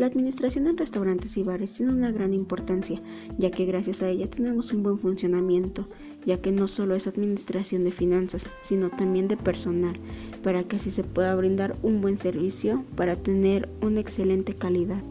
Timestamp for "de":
7.84-7.90, 9.28-9.36